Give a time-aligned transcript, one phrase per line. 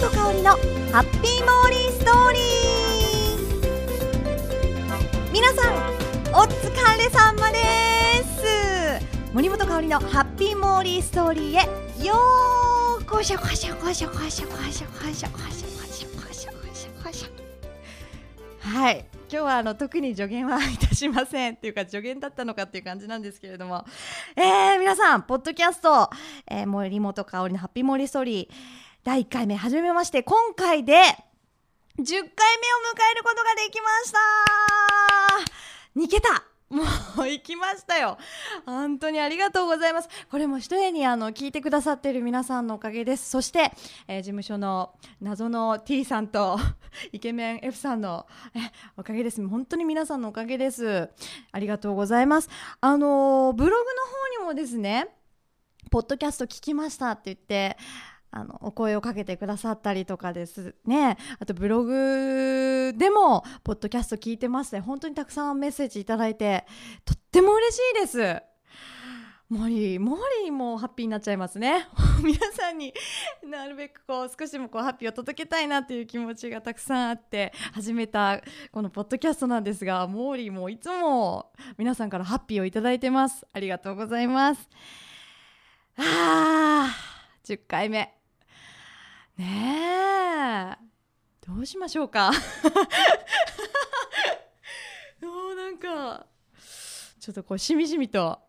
[0.00, 0.50] 本香里の
[0.92, 2.40] ハッピーモーリーストーリー。
[5.32, 5.74] 皆さん
[6.32, 7.58] お疲れ様で
[8.22, 9.04] す。
[9.34, 12.06] 森本香里のハッピーモーリーストーリーへ。
[12.06, 12.14] よ
[13.00, 17.28] うこしょこしょこしょこしょこしょこしょこしょこしょこしょこしょこしょ。
[18.60, 19.04] はい。
[19.30, 23.84] 今日はあの特に助言はいたしませんっていうか助言だったのかっていう感じなんですけれども、
[24.36, 26.08] えー、皆さんポッドキャスト、
[26.46, 32.28] えー、森本香里のハッピーモーリーストーリー第1回目始めまして今回で10回目を迎
[33.12, 34.18] えることができました。
[35.96, 36.44] 2桁。
[36.70, 36.82] も
[37.22, 38.18] う行きましたよ。
[38.66, 40.08] 本当にありがとうございます。
[40.30, 43.30] これも一重にあの聞いてくださっている皆さんのおかげです。
[43.30, 43.72] そして、
[44.06, 46.58] えー、事務所の謎の T さんと
[47.10, 48.58] イケメン F さんのえ
[48.98, 49.46] おかげです。
[49.48, 51.08] 本当に皆さんのおかげです。
[51.52, 52.50] ありがとうございます。
[52.82, 54.02] あのブログの
[54.42, 55.08] 方にもですね
[55.90, 57.78] ポッドキャスト聞きましたって言って
[58.30, 60.74] あのお声をかけてくださったりとかです。
[60.84, 61.16] ね。
[61.38, 64.80] あとブログでもポッドキャスト聞いてますね。
[64.80, 66.66] 本当にたくさんメッセージいただいて
[67.04, 68.42] とっても嬉しいです。
[69.48, 71.88] モリーモリーもハッピーになっちゃいますね。
[72.22, 72.92] 皆さんに
[73.42, 83.46] なるべくこう少しもこうハッピーを届けたいなっていう気持ちがたくさんあって始めたこのポッドキャストなんですがモーリーもいつも皆さんからハッピーをいただいてます。
[83.54, 84.68] ありがとうございます。
[85.96, 88.17] あー10回目。
[89.38, 90.76] ねえ。
[91.46, 92.32] どうしましょうか。
[95.22, 96.26] もうなんか
[97.20, 98.40] ちょっとこうしみじみと、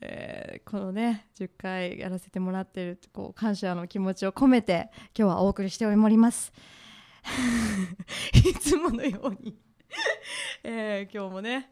[0.00, 6.52] えー、このね10回やらせてもらってるこう感謝の気持ちを込めて今日はお送りしております。
[8.32, 9.58] いつものように
[10.64, 11.70] えー、今日もね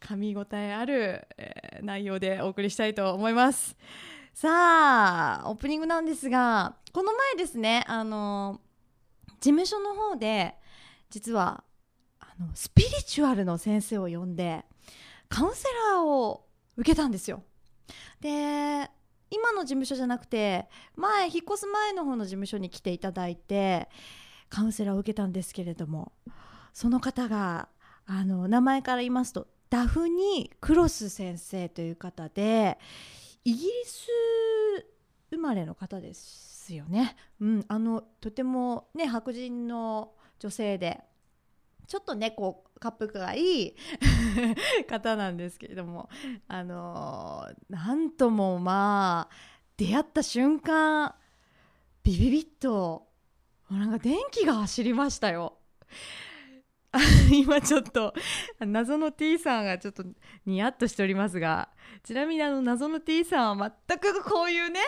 [0.00, 3.76] 噛み応えある、えー、内容でお送りしたいと思います。
[4.40, 8.60] さあオープニングなんですがこの前ですねあの
[9.40, 10.54] 事務所の方で
[11.10, 11.64] 実は
[12.20, 14.64] あのスピリチュアルの先生を呼んで
[15.28, 16.44] カウンセラーを
[16.76, 17.42] 受けたんですよ。
[18.20, 18.88] で
[19.28, 23.88] 今の事務所じゃなくて前引っ越す前の方の事務所に来ていただいて
[24.50, 26.12] カウンセラーを受けたんですけれども
[26.72, 27.68] その方が
[28.06, 32.78] あの名前から言いますとダフニ・クロス先生という方で
[33.48, 34.08] イギリス
[35.30, 37.16] 生まれの方ですよね。
[37.40, 41.00] うん、あのとてもね白人の女性で
[41.86, 43.76] ちょっとねこう滑腹がいい
[44.86, 46.10] 方なんですけれども
[46.46, 49.34] あのなんともまあ
[49.78, 51.14] 出会った瞬間
[52.02, 53.08] ビビビッと
[53.70, 55.56] なんか電気が走りましたよ。
[57.32, 58.14] 今ちょっと
[58.60, 60.04] 謎の T さんがちょっと
[60.46, 61.70] ニヤッとしておりますが
[62.02, 64.80] ちなみにあの謎の T さんは全くこういうね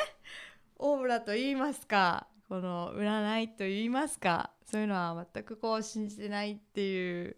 [0.77, 7.37] オーラと言いますかこの占いと言いますかそういうのは全くこう信じてないっていう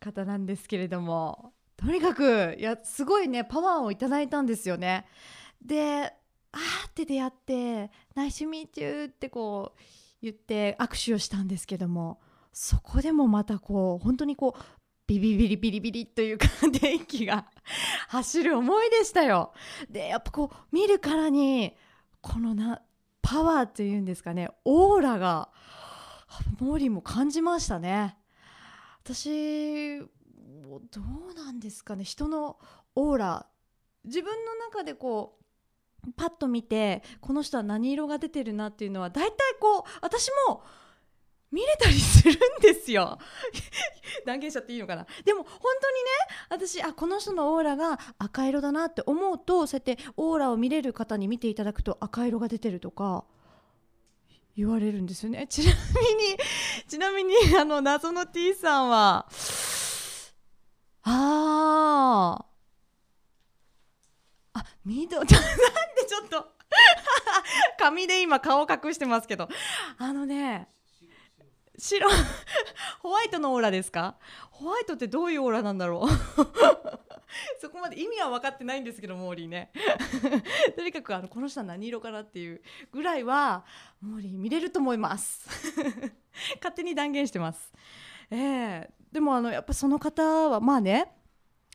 [0.00, 5.04] 方なんですけれどもとにかくいやすごいねパワーをいただいたんですよね。
[5.60, 6.12] で
[6.52, 9.80] あーって出会って「ナイスミーチュー」ってこう
[10.20, 12.20] 言って握手をしたんですけども
[12.52, 14.62] そこでもまたこう本当にこう
[15.06, 16.46] ビビビリビリビリというか
[16.80, 17.46] 電気が
[18.08, 19.52] 走る思いでしたよ。
[19.90, 21.76] でやっぱこう見るからに
[22.20, 22.82] このな
[23.20, 25.50] パワーっていうんですかねオーラが
[26.60, 28.16] モーリーも感じましたね。
[29.04, 30.06] 私ど
[31.30, 32.58] うなんですかね人の
[32.94, 33.46] オーラ
[34.04, 35.38] 自分の中でこ
[36.06, 40.62] うパッと見てこの人は何色が出てるなっていうのは大体こう私も
[41.52, 43.18] 見れたりするんですよ。
[44.24, 45.06] 断言しちゃっていいのかな？
[45.24, 46.10] でも本当にね
[46.48, 53.24] 私あこの人のオーラが赤色だなって思うとそうやってオーラを見れる方に見ていただくと赤色が出てるとか
[54.56, 55.46] 言われるんですよね。
[55.50, 55.72] ちなみ
[56.24, 56.38] に
[56.88, 59.26] ちなみにあの謎の T さんは
[61.02, 62.44] あ
[64.54, 65.28] あ緑 なんで
[66.08, 66.52] ちょっと。
[67.78, 69.48] 髪で今顔隠してますけど。
[69.98, 70.68] あのね
[71.78, 72.08] 白
[73.00, 74.16] ホワイトのオーラですか？
[74.50, 76.08] ホワイトってどういうオーラなんだろう？
[77.60, 79.72] そこまで意味は分かってないんですけどモーリーね。
[80.76, 83.64] とにかくあのこの人は何色かなっていうぐらいは
[84.00, 85.48] モーリー見れると思います。
[86.56, 87.72] 勝手に断言してます。
[88.30, 91.12] えー、でもあのやっぱその方はまあね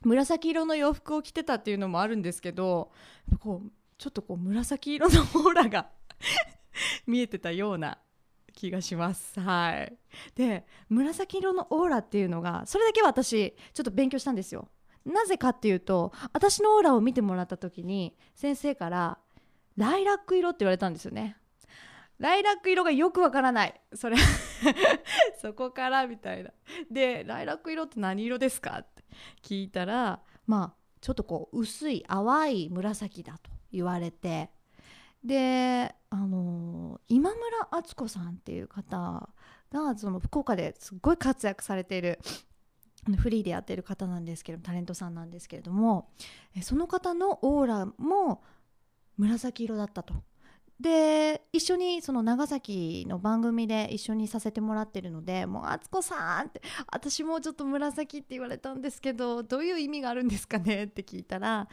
[0.04, 2.92] 紫色の洋服を着てたっていうのもあるんですけど
[3.40, 5.90] こうちょっとこう紫色のオーラが
[7.08, 7.98] 見えてたような
[8.58, 9.40] 気がします。
[9.40, 9.98] はい、
[10.36, 14.68] で紫色のオーラっていうのがそれだけは私ちょっと勉強したんですよ。
[15.06, 19.20] なぜかっていうと私のオーラを見てもらった時に先生から
[19.78, 21.38] ライラック色って言われたんですよね。
[22.18, 24.18] ライラック色がよくわからないそれ
[25.40, 26.52] そこからみたいな
[26.90, 29.04] でライラック色って何色ですかって
[29.44, 34.50] 聞いたらまあちょっとこう薄い淡い紫だと言われて
[35.24, 39.30] であの今村敦子さんっていう方
[39.72, 42.20] がその福岡ですっごい活躍されている
[43.18, 46.10] フリーでやってる方なんですけどタレントさんなんですけれども
[46.62, 48.44] その方のオーラも
[49.18, 50.14] 紫色だったと。
[50.80, 56.62] で一緒にその長崎の番組で一緒にさせてもらってるので「もう敦子さん」って
[56.94, 61.68] 「私もちょっと紫って言われたんですけどどういう意味があるんですかね?」って聞いたら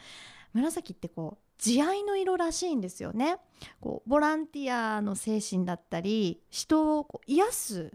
[0.53, 3.37] 紫ってこう慈愛の色らしいんですよね。
[3.79, 7.91] こうボランティアの精神だったり人をこう癒す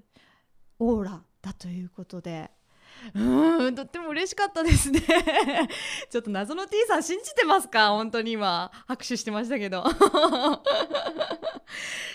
[0.79, 2.51] オーラだということで。
[3.15, 5.01] うんとっても嬉しかったですね。
[6.11, 7.91] ちょっと謎の T さん信じてますか？
[7.91, 8.71] 本当に今。
[8.87, 9.85] 拍手してましたけど。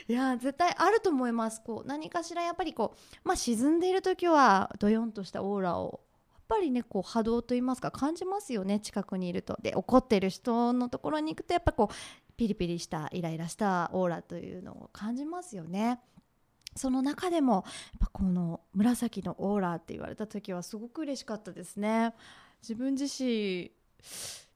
[0.07, 1.61] いや絶対あると思います。
[1.65, 6.01] こう何かしらやっぱりこうまあ沈んでいる時はドヨンとしたオーラを
[6.47, 9.57] ぱりねこう波動と言いますか感じますよね近くにいると。
[9.61, 15.99] で怒ってる人のところに行くとやっぱこうピリピリしたイライラしたオーラというのを感じますよね。
[16.75, 17.63] その中でもやっ
[17.99, 22.13] ぱこの紫のオーラって言われた時はすごく嬉しかったですね。
[22.61, 23.71] 自分自身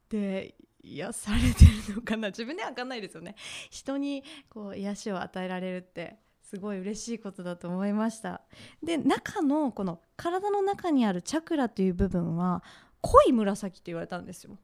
[0.10, 2.30] で癒されてるのかな。
[2.30, 3.36] 自分では分かんないですよね。
[3.70, 6.18] 人にこう癒しを与えられるって。
[6.50, 8.42] すごい嬉しいことだと思いました。
[8.82, 12.64] で中のこの体の中にあるチャクラという部分は
[13.02, 14.58] 濃い紫って言われたんですよ。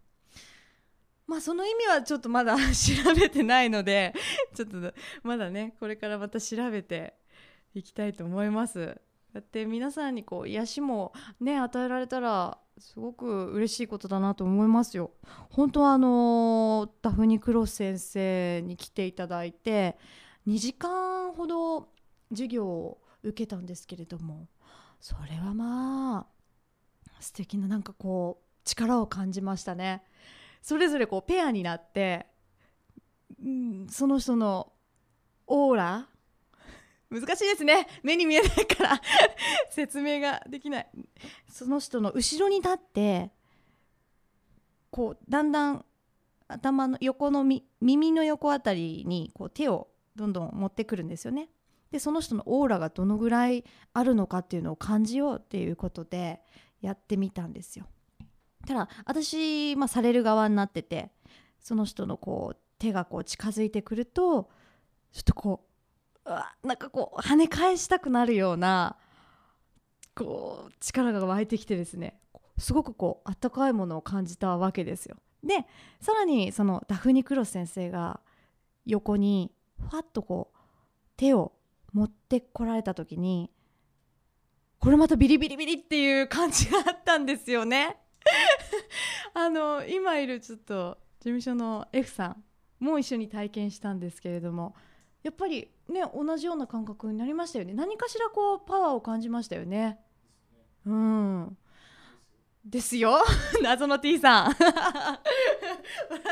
[1.27, 4.15] まあその意味はちょっとまだ 調べてないので
[4.55, 7.13] ちょっとまだねこれからまた調べて
[7.75, 8.99] いきたいと思います。
[9.31, 15.11] だって皆さんにこう癒しもね与えられたらすごく嬉しいことだなと思いますよ。
[15.51, 19.99] 本当はあのダフニ・クロス先生に来ていただいて
[20.47, 21.89] 2時間ほど
[22.29, 24.47] 授業を受けたんですけれども
[24.99, 26.35] それはまあ
[27.19, 30.03] 素敵ななんかこう力を感じましたね。
[30.61, 32.25] それぞれこうペアになって、
[33.39, 34.73] うん、その人の
[35.45, 36.09] オーラ
[37.11, 37.87] 難しいですね。
[38.03, 39.01] 目に見えないから
[39.69, 40.89] 説明ができない。
[41.49, 43.31] その人の後ろに立って
[44.89, 45.85] こうだんだん
[46.47, 51.49] 頭の横の耳の横あたりにこう手をどんどん持ってくるんですよね
[51.91, 53.63] でその人のオーラがどのぐらい
[53.93, 56.41] あるのかっていうのを感じようっていうことで
[56.81, 57.85] やってみたんですよ
[58.67, 61.11] ただ私、まあ、される側になってて
[61.59, 64.49] その人のこう手がこう近づいてくると
[65.13, 65.61] ちょっとこ
[66.25, 68.97] ううわなんかこう跳ね返したくなるような
[70.15, 72.19] こう力が湧いてきてですね
[72.57, 75.17] すごくこうあったかいものを感じたわけですよ。
[75.43, 75.65] で
[75.99, 78.19] さらにそのダフニ・クロス先生が
[78.85, 80.57] 横にふわっとこう
[81.17, 81.53] 手を
[81.93, 83.49] 持ってこられた時に
[84.79, 87.97] これまたビリビリビリっていう感じがあったんですよね。
[89.33, 92.43] あの今いるちょっと事務所の F さん
[92.79, 94.75] も一緒に体験したんですけれども
[95.23, 97.73] やっぱりね同じような感覚になりましたよね。
[97.73, 99.99] 何かしらこうパワーを感じましたよね。
[100.85, 101.57] うん。
[102.63, 103.23] ですよ。
[103.61, 104.53] 謎の T さん。
[104.59, 105.19] 笑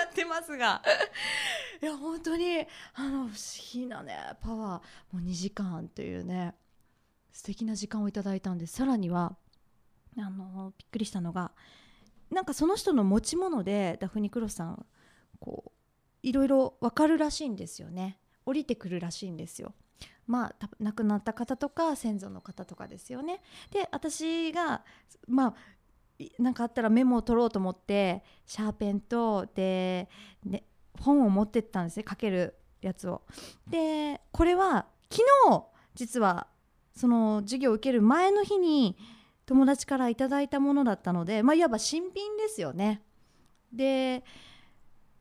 [0.09, 0.81] ってますが。
[1.83, 3.29] いや本当にあの不思
[3.73, 4.81] 議なねパワーも
[5.15, 6.55] う2時間というね
[7.33, 9.35] 素敵な時間をいただいたんでさらには
[10.17, 11.51] あのびっくりしたのが
[12.31, 14.85] なんかその人の持ち物でダフニ・クロスさん
[15.41, 15.71] こう
[16.25, 19.73] いろいろ分かるらしいんですよね降りてくるらしいんですよ。
[20.25, 23.41] まあ、亡くなった方とか先祖の方とかですよね。
[23.71, 24.85] で私が
[25.27, 25.53] まあ
[26.39, 30.07] 何かあったらメモを取ろうと思ってシャーペンとで、
[30.45, 30.63] ね、
[30.99, 33.21] 本を持ってったんですね書けるやつを。
[33.67, 35.63] でこれは昨日
[35.95, 36.47] 実は
[36.95, 38.97] その授業を受ける前の日に
[39.45, 43.01] 友達からいただいたものだったので、まあ、いわば新品ですよね。
[43.71, 44.23] で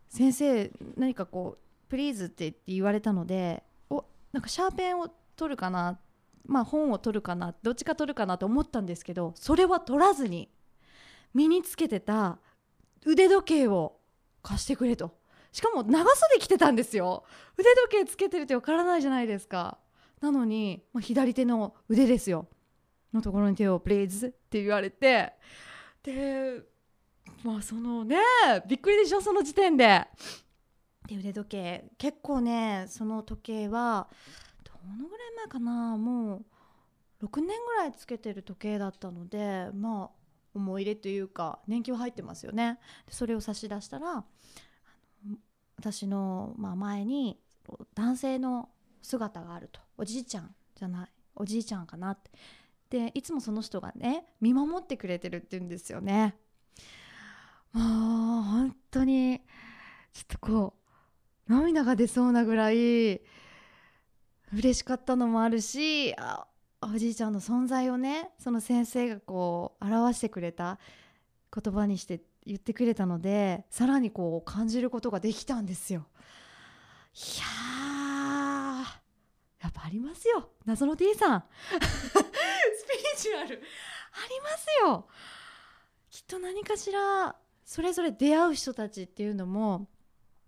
[0.08, 5.98] 先生何かこうプリーズって言われたのでおなんかシャーペンを取るかな
[6.46, 10.50] まあ本を取るかなどっちか取るかなと思ったんですけどそれは取らずに
[11.34, 12.38] 身につけてた
[13.06, 13.96] 腕時計を
[14.42, 15.16] 貸してくれと
[15.52, 17.24] しかも長袖着てたんですよ。
[17.58, 19.78] 腕時計つけてるってわからないじゃないですか。
[20.20, 22.48] なのに、まあ、左手の腕ですよ。
[23.12, 25.34] のところに手をプレイズって言われて。
[26.02, 26.62] で
[27.44, 28.16] まあそのね
[28.66, 30.06] びっくりでしょその時点で。
[31.06, 31.84] で腕時計。
[31.98, 34.08] 結構ねその時計は
[34.64, 35.96] どのぐらい前かな。
[35.98, 36.36] も
[37.20, 40.10] う6年ぐらいつけてる時計だったのでまあ
[40.54, 42.78] 思い入れというか年季は入ってますよね。
[43.10, 44.24] それを差し出したら
[45.82, 47.40] 私の、まあ、前に
[47.94, 48.68] 男性の
[49.02, 49.80] 姿があると。
[49.98, 51.08] おじいちゃんじゃない。
[51.34, 52.30] おじいちゃんかなって。
[52.88, 56.36] でいつもその人がね見守ってくれてるって言うんですよね。
[57.72, 59.40] もう本当に
[60.12, 60.74] ちょっとこ
[61.48, 63.22] う涙が出そうなぐらい
[64.52, 66.46] 嬉しかったのもあるしあ
[66.82, 70.78] おじいちゃんの存在をねその先生がこう表してくれた
[71.52, 76.06] 言葉にして言ってくれたのでさらにこう感じることができたんですよ。
[77.14, 77.44] いや
[79.60, 80.50] やっぱありますよ。
[80.64, 81.44] 謎の D さん。
[81.70, 83.62] スピリチュアル。
[84.12, 85.06] ありますよ。
[86.10, 89.88] きっと何かしらそれぞれ出会う人たちっていうのも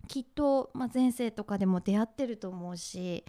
[0.07, 3.25] きっと、まあ、前世とかでも出会ってると思うし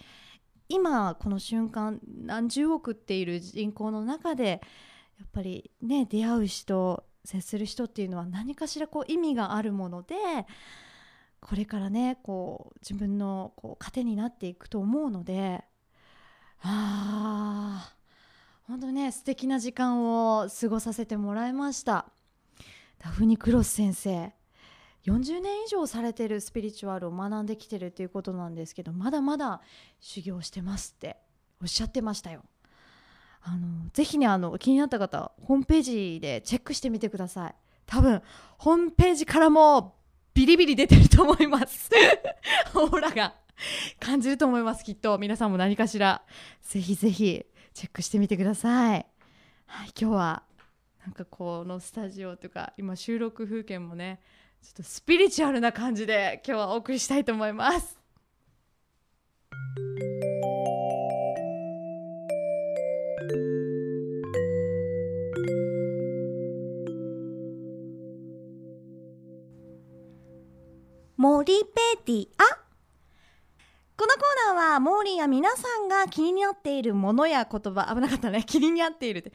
[0.68, 4.60] 今この瞬間何十億っている人口の中で
[5.18, 10.14] やっぱりね出会う人接する人っていうのは何かしらこう意味があるもので
[11.40, 15.64] これからねこう自分のこう糧になっていくと思うので
[16.62, 17.92] あ
[18.66, 22.06] 本当ね素敵な時間を過ごさせてもらいました。
[22.98, 24.32] ダフニ・クロス先生
[25.04, 29.60] 40年以上されてるスピリチュアルを学んできてるっていうことなんですけどまだまだ
[30.00, 31.16] 修行してますって
[31.62, 32.42] おっしゃってましたよ。
[33.42, 37.54] あのぜひねあの気になった方ホームページでチェックしてみてください。
[37.86, 38.22] 多分
[38.58, 39.94] ホームページからも
[40.34, 41.90] ビリビリ出てると思います。
[42.74, 43.34] オーラが。
[43.98, 45.16] 感じると思いますきっと。
[45.18, 46.22] 皆さんも何かしら。
[46.62, 49.06] ぜひぜひチェックしてみてください。
[49.66, 50.42] はい今日は
[51.04, 54.20] なんかこのスタジオというか今収録風景もね
[54.62, 57.98] ちょっとスピリチュアルな感じで今日はお送りしたいと思います。
[71.16, 72.28] モリペディ。
[72.36, 72.44] ア
[73.96, 77.90] このコーナーはモーリーや皆さんが気になっているものや言葉。
[77.94, 78.44] 危なかったね。
[78.46, 79.32] 気になっているって。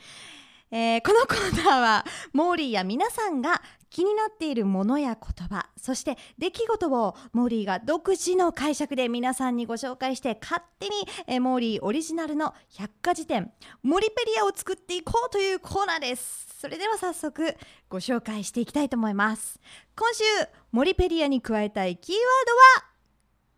[0.69, 10.95] えー、このコーナーはモーリーや皆さんが気になっているものや言葉そして出来事をモーリーが独自の解釈で皆さんにご紹介して勝手に、
[11.27, 13.51] え、モーリーオリジナルの百科事典
[13.83, 16.47] モリペリアを作っていこうというコーナーです。
[16.59, 17.55] それでは早速
[17.89, 19.59] ご紹介していきたいと思います。
[19.95, 20.23] 今週
[20.71, 22.23] モリペリアに加えたいキーワー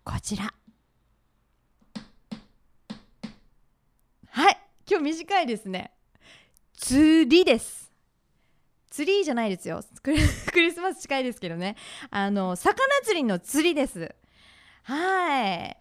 [0.03, 0.53] ドはこちら。
[4.29, 4.57] はい
[4.89, 5.91] 今日短いですね。
[6.73, 7.92] 釣りです。
[8.93, 9.81] 釣りじゃないですよ。
[10.03, 11.75] クリスマス近いですけどね。
[12.11, 14.13] あの魚釣りの釣りです。
[14.83, 15.77] はい。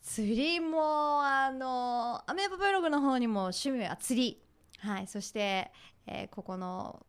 [0.00, 4.40] 釣りもあのアメーバブログの方にも趣味は釣り。
[4.78, 5.08] はい。
[5.08, 5.72] そして、
[6.06, 7.04] えー、ここの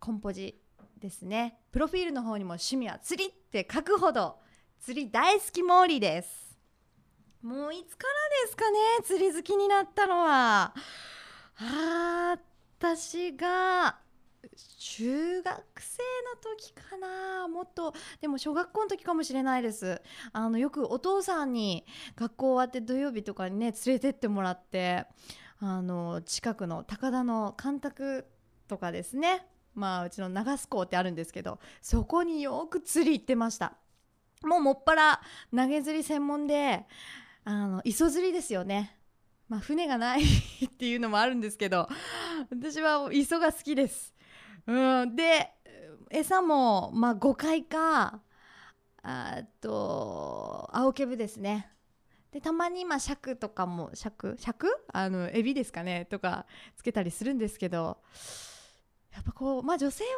[0.00, 0.58] コンポジ
[0.96, 1.60] ですね。
[1.72, 4.38] プロフィールの方にも趣味は釣りって書くほど
[4.80, 6.56] 釣り大好きモーリーです。
[7.42, 10.72] もういつからですかね釣り好きになったのは。
[11.58, 12.38] あ
[12.78, 14.05] 私が
[14.78, 15.98] 中学生
[16.34, 17.94] の時かなもっと。
[18.20, 20.00] でも小学校の時かもしれないです。
[20.32, 21.84] あのよくお父さんに
[22.14, 25.06] 学校終わって土曜日とかにね連れてってもらって
[25.58, 28.26] あの近くの高田の干拓
[28.68, 29.46] とかですね。
[29.74, 33.74] まあうちの長須港ってあるんですけどそこによく釣り行ってました。
[34.42, 35.20] もうもっぱら
[35.54, 36.86] 投げ釣り専門で
[37.44, 38.96] あの磯釣りですよね。
[39.48, 41.88] まあ、船がないっていうのもあるんですけど
[42.50, 44.15] 私は磯が好きです。
[44.66, 45.50] うん、で
[46.10, 48.20] 餌も、まあ、5回か
[49.02, 51.70] あと青ケブですね。
[52.32, 56.44] でたまにまあ尺とかも尺尺あのエビですかねとか
[56.76, 57.98] つけたりするんですけど
[59.14, 60.10] やっぱこうまあ女性は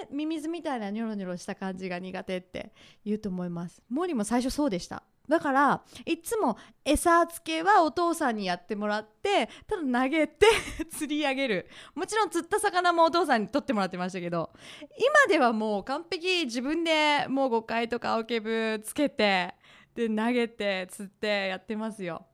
[0.00, 2.72] あのねミミズみたいなニョロニョロした感じが苦手って
[3.04, 3.82] 言うと思います。
[3.88, 10.46] モーリーも最初そうでしただからいつも餌付けはお父さんにやってもらってただ投げて
[10.90, 11.68] 釣り上げる。
[11.94, 14.50] もちろん釣った魚もお父さんに取ってもらってましたけど
[14.98, 19.54] 今ではもう完璧自分でもう5回とか青ケブつけて
[19.94, 22.26] で投げて釣ってやってますよ。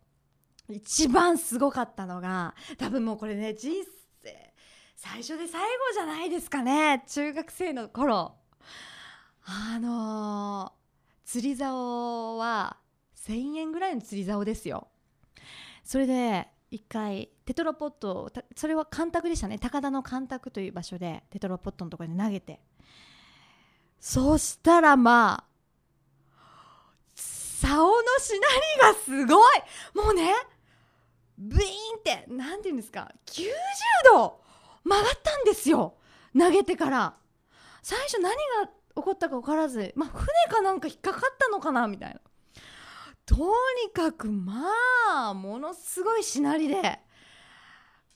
[0.70, 3.72] 一番すごかったのが多分もうこれね人
[4.22, 4.52] 生
[4.96, 8.34] 最初で最後じゃないですかね中学生の頃。
[9.44, 10.77] あのー
[11.28, 12.78] 釣り竿は
[13.26, 14.88] 1000円ぐらいの釣り竿ですよ。
[15.84, 19.58] それで1回テトラポットそれは干拓でしたね。
[19.58, 22.60] 高田の干拓という場所でテトラポットのところに投げて。
[24.00, 26.42] そしたらまあ
[27.14, 28.36] 竿のしな
[28.86, 29.58] りがすごい。
[29.94, 30.32] もうね
[31.36, 31.66] ブイーン
[31.98, 33.44] って何て言うんですか90
[34.14, 34.40] 度
[34.82, 35.98] 曲がったんですよ。
[36.32, 37.16] 投げてから。
[37.82, 42.20] 最初何が起こったか分からず、まあ、船かなんか引っかかったのかなみたいな。
[43.26, 44.64] とにかくま
[45.28, 46.76] あものすごいしなりで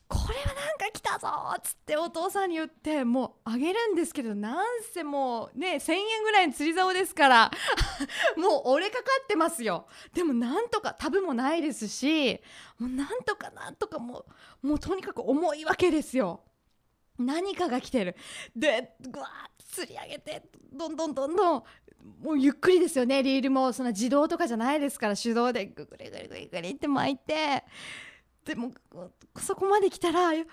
[0.08, 7.50] これはなんか来たぞっつってお父さんに言ってもうあげるんですけどなんせもうね1,000円ぐらいの釣り竿ですから
[8.36, 9.86] もう折れかかってますよ。
[10.12, 12.40] でもなんとかタブもないですし
[12.78, 14.24] もうなんとかなんとかも
[14.62, 16.42] うもうとにかく重いわけですよ。
[17.18, 18.16] 何かが来てる
[18.56, 20.42] でぐわーっと釣り上げて
[20.72, 21.62] どんどんどんどん
[22.22, 27.64] もうゆっくりですよねリールもそんな自動とかじゃないですから手動でぐぐりぐりぐりぐりって巻いて
[28.44, 28.72] でも
[29.38, 30.48] そこまで来たら見える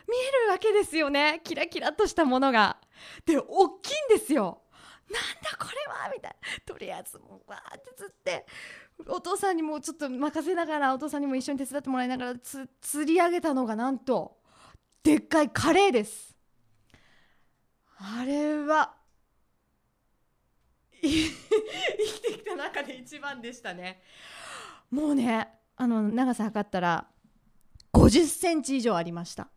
[0.52, 2.78] わけですよねキラキラとしたものが。
[3.26, 4.62] で大きいんですよ。
[5.10, 6.38] なんだこれはみたいな
[6.72, 8.46] とりあえずもうわーって釣って
[9.08, 14.38] お父さんにもちょっと任せながらお父さんにも一緒に手伝ってもらいながらつ釣り上げたのがなんと
[15.02, 16.29] でっかいカレーです
[18.02, 18.96] あれは
[21.02, 24.02] 生きてきた中で一番でしたね。
[24.90, 27.08] もうねあの長さ測ったら
[27.94, 29.50] 50センチ以上ありました。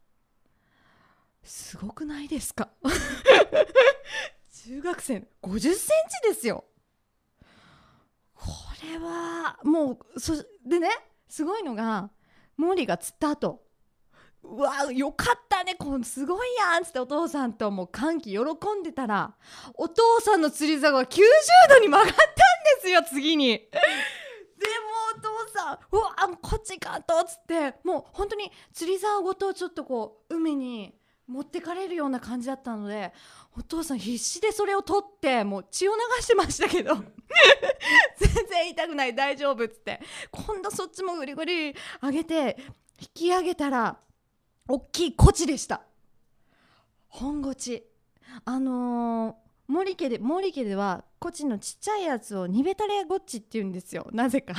[1.43, 2.71] すごくないですか？
[4.65, 5.79] 中学生50センチ
[6.29, 6.65] ですよ。
[8.35, 8.47] こ
[8.83, 10.35] れはもうそ
[10.65, 10.89] でね
[11.29, 12.11] すごいのが
[12.57, 13.62] モーリーが釣った後。
[14.45, 15.75] うわよかったね。
[15.77, 16.83] このすごいやん。
[16.83, 19.35] っつってお父さんともう歓喜喜んでたら
[19.75, 21.21] お父さんの釣り竿が90
[21.69, 22.25] 度に曲がったんで
[22.81, 23.59] すよ次に。
[23.59, 30.95] でもお父さんうわこっちかとっつってもう本当に釣り竿ごとちょっとこう海に
[31.27, 33.13] 持ってかれるような感じだったので
[33.57, 36.97] お父さん必死でそれを取ってもう血を流してましたけど。
[38.19, 39.15] 全然痛くない。
[39.15, 39.65] 大丈夫。
[39.65, 40.01] っつって。
[40.31, 42.57] 今度そっちもぐりぐり上げて
[43.01, 43.99] 引き上げたら
[44.73, 45.83] 大きいコチでした。
[47.09, 47.85] 本ゴチ
[48.47, 49.35] あのー
[49.69, 54.09] 森家で森家ではコチのちっちゃいやつをニベタレゴッチって言うんですよ。
[54.13, 54.55] なぜか。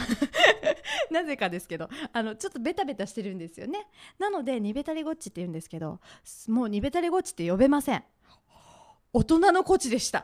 [1.10, 1.90] なぜかですけど。
[2.12, 3.88] あのちょっとベタベタしてるんですよね。
[4.20, 6.00] なのでニベタレゴッチって言うんですけど
[6.48, 8.04] もうニベタレゴッチって呼べません。
[9.14, 10.24] 大人のコチでした。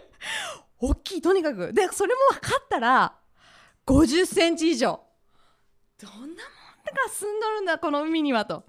[0.80, 1.20] 大きい。
[1.20, 1.74] とにかく。
[1.74, 3.18] でそれも分かったら
[3.86, 4.98] 50センチ以上。
[5.98, 6.36] どんなもんが
[7.10, 8.64] 住んどるんだこの海にはと。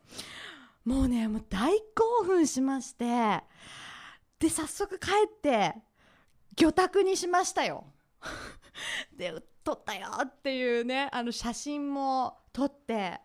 [0.86, 3.06] もうねもう大興奮しまして
[4.40, 5.76] で早速帰って
[6.56, 7.86] 魚拓にしましたよ。
[9.16, 13.22] で撮ったよっていうねあの写真も撮って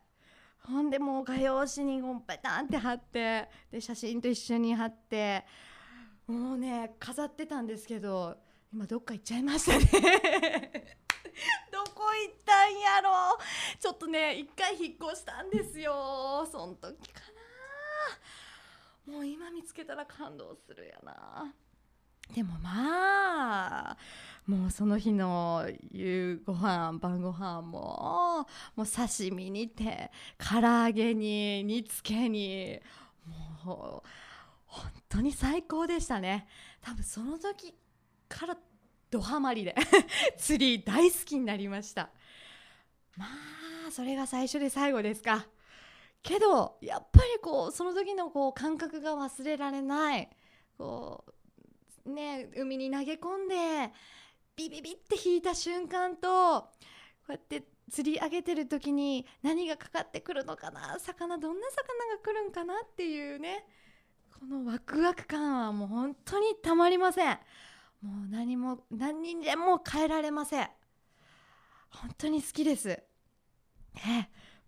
[0.65, 5.47] ほんでもう画用紙にこうペタンって貼ってで写真と一緒に貼って
[6.27, 8.37] もうね飾ってたんですけど
[8.73, 9.87] 今どっか行っちゃいましたね。
[11.71, 13.39] どこ行ったんやろ？
[13.79, 16.47] ちょっとね一回引っ越したんですよ。
[16.51, 17.36] そん時かな
[19.07, 21.55] もう今見つけたら感動するやな。
[22.35, 23.97] でもまあ
[24.47, 32.81] もうその日の夕ご飯晩ご飯ももう刺身にて唐揚げに煮つけに
[33.65, 34.09] もう
[34.67, 36.49] 本当に最高でしたね。
[36.83, 37.75] 多分その時
[38.29, 38.57] から
[39.11, 39.75] ドハマりで
[40.37, 42.11] 釣り大好きになりました。
[43.17, 43.27] ま
[43.89, 45.47] あそれが最初で最後ですか。
[46.23, 50.29] けどやっぱりこうその時のこう感覚が忘れられない。
[50.77, 51.25] こ
[52.05, 53.93] うね海に投げ込んで
[54.55, 56.69] ビビビって引いた瞬間とこ
[57.29, 63.65] うやって釣り上げてる時に何がかかってくるのかな魚どんな魚が来るんかなっていうね
[64.39, 67.39] このワクワク感はもう本当にたまりません。
[68.03, 70.69] もう何も何にでも変えられません。
[71.91, 72.91] 本当に好きです。
[72.91, 73.03] え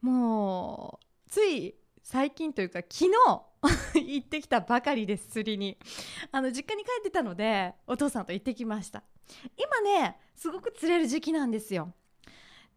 [0.01, 3.11] もうつい最近というか昨日
[4.01, 5.79] 行ってきたばかりです釣りに。
[6.33, 9.03] あの実家に帰ってたのでお父さんと行ってきました。
[9.57, 11.93] 今ねすごく釣れる時期なんですよ。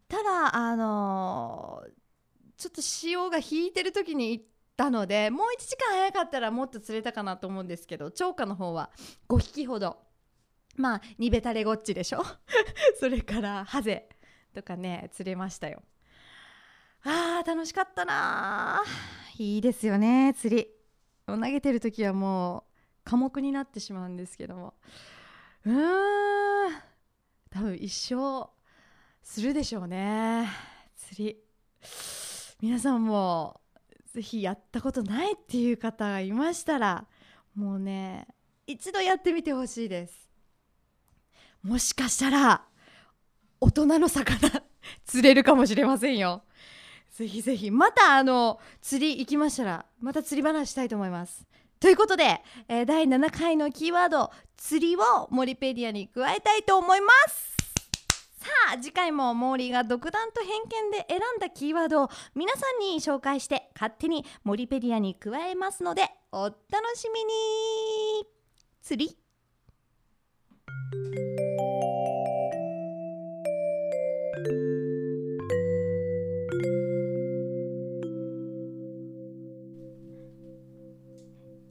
[0.08, 1.90] ただあのー、
[2.58, 4.44] ちょっと潮が引いてる時に行っ
[4.76, 8.90] たのでもう1時間早かったらもっと釣れたかなと思うんですけど釣果の方は
[9.28, 9.98] 5匹ほど。
[10.76, 12.22] まあニベタレゴッチでしょ？
[12.98, 14.08] それからハゼ
[14.52, 15.82] とかね釣れましたよ。
[17.04, 18.82] あー楽しかったな。
[19.38, 20.68] いいですよね釣り。
[21.26, 22.62] 投げてる時はもう
[23.04, 24.74] 科目になってしまうんですけども。
[25.64, 26.72] うーん。
[27.50, 28.50] 多分一生
[29.22, 30.48] するでしょうね
[30.96, 31.36] 釣り。
[32.60, 33.60] 皆さんも
[34.12, 37.06] ぜひやったことないっていう方がいましたら
[37.54, 38.26] もうね
[38.66, 40.30] 一度やってみてほしいです。
[41.62, 42.64] もしかしたら
[43.60, 44.38] 大人の魚
[45.04, 46.42] 釣れるかもしれませんよ。
[47.12, 51.46] ぜひぜひまたあの釣り行きましたらまた釣り話したいと思います。
[51.78, 57.52] ということで、えー、第7回のキーワード釣りをモリペディアに加えたいと思います。
[58.38, 66.54] さあ次回もモーリーが独断と偏見で選んだキーワードを皆さんに紹介して勝手にモリペディアに加えますのでお楽
[66.96, 67.32] しみに。
[68.82, 69.16] 釣り。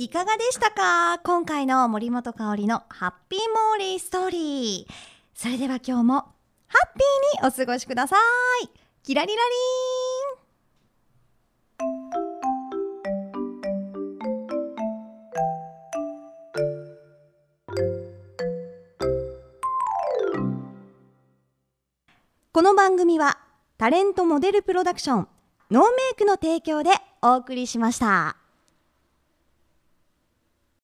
[0.01, 1.19] いかがでしたか？
[1.23, 4.93] 今回の森本香里のハッピーモーリーストーリー。
[5.35, 6.25] それでは今日もハ
[6.87, 8.15] ッピーにお過ごしくださ
[8.63, 8.69] い。
[9.03, 11.91] キラリラリーン
[22.51, 23.37] この番組は
[23.77, 25.27] タレントモデルプロダクション
[25.69, 26.89] ノーメイクの提供で
[27.21, 28.40] お送りしました。